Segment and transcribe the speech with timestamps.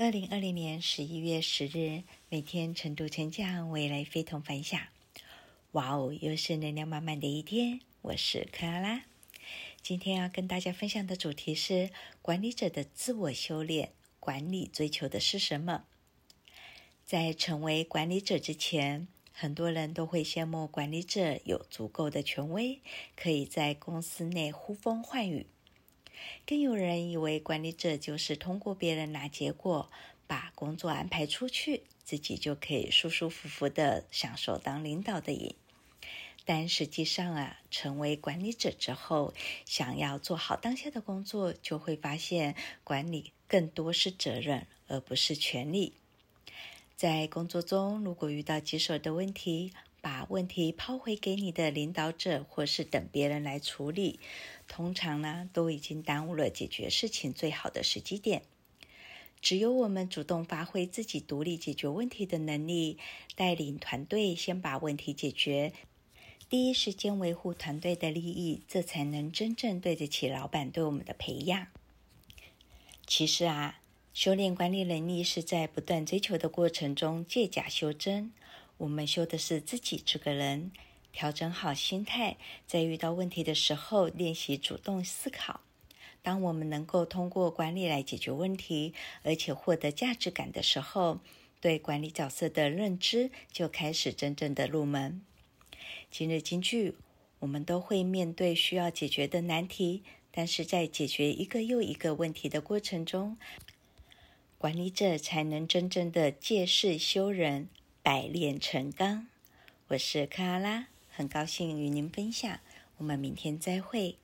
[0.00, 4.80] 二零二零年十一月十日，每天晨读晨讲，未来非同凡响。
[5.72, 7.80] 哇哦，又是能量满满的一天。
[8.02, 9.02] 我是克拉拉，
[9.82, 11.90] 今天要跟大家分享的主题是
[12.22, 13.90] 管理者的自我修炼。
[14.20, 15.82] 管理追求的是什么？
[17.04, 22.80] 在成为管理者之前，很多人都会羡慕管理者有足够的权威，
[23.16, 25.48] 可以在公司内呼风唤雨。
[26.46, 29.90] 更有人以为管理者就是通过别人拿结果，
[30.26, 35.54] 把工作安排出去，自己就可以舒舒服服地享受当领导的瘾。
[36.44, 39.34] 但实际上啊，成为管理者之后，
[39.66, 45.92] 想要做好当下的工作，就会发现管理更多是责任，而不是权利。
[46.96, 49.72] 在工作中，如果遇到棘手的问题，
[50.18, 54.18] 把问题抛回给你的领导者，或是等别人来处理，
[54.66, 58.42] 通常呢，都已经耽误了解决事情最好的时机点。
[59.40, 62.98] 只有我们主动发挥自己独立解决问题的能力，
[63.36, 65.72] 带领团队先把问题解决，
[66.48, 71.68] 第一时间维护团队的利益，这才能真正对得起老板对我们的培养。
[73.06, 73.78] 其实啊，
[74.12, 78.32] 修炼管理能力是在不断追求的过程中借假修真。
[78.78, 80.70] 我们修的是自己这个人，
[81.12, 85.60] 调整好心态，在遇到问题的时候练习主动思考。
[86.22, 91.18] 当我们能够通过管理来解决问题，而且获得价值感的时候，
[91.60, 95.22] 对管理角色的认知就开始真正的入门。
[96.08, 96.94] 今日金句：
[97.40, 103.36] 我们都会面对需要解决的难题，但是在解决一个又一个问题的过程中，
[104.56, 107.68] 管理者才能真正的借势修人。
[108.08, 109.26] 百炼成钢，
[109.88, 112.58] 我是克拉拉，很高兴与您分享。
[112.96, 114.16] 我们明天再会。